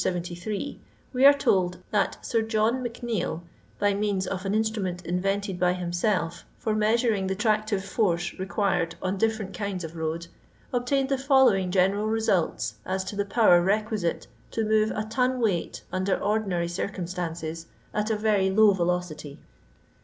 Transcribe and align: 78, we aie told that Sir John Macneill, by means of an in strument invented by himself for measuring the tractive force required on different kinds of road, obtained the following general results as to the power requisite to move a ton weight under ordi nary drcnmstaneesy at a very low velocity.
78, 0.03 0.81
we 1.13 1.27
aie 1.27 1.31
told 1.31 1.77
that 1.91 2.25
Sir 2.25 2.41
John 2.41 2.81
Macneill, 2.81 3.43
by 3.77 3.93
means 3.93 4.25
of 4.25 4.47
an 4.47 4.55
in 4.55 4.63
strument 4.63 5.05
invented 5.05 5.59
by 5.59 5.73
himself 5.73 6.43
for 6.57 6.73
measuring 6.73 7.27
the 7.27 7.35
tractive 7.35 7.83
force 7.85 8.33
required 8.39 8.95
on 8.99 9.19
different 9.19 9.53
kinds 9.55 9.83
of 9.83 9.95
road, 9.95 10.25
obtained 10.73 11.09
the 11.09 11.19
following 11.19 11.69
general 11.69 12.07
results 12.07 12.73
as 12.83 13.03
to 13.03 13.15
the 13.15 13.25
power 13.25 13.61
requisite 13.61 14.25
to 14.49 14.65
move 14.65 14.89
a 14.95 15.03
ton 15.05 15.39
weight 15.39 15.83
under 15.91 16.17
ordi 16.17 16.47
nary 16.47 16.65
drcnmstaneesy 16.65 17.67
at 17.93 18.09
a 18.09 18.15
very 18.17 18.49
low 18.49 18.73
velocity. 18.73 19.37